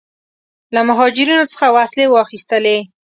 له 0.73 0.81
مهاجرینو 0.89 1.45
څخه 1.51 1.65
وسلې 1.77 2.05
واخیستلې. 2.09 2.77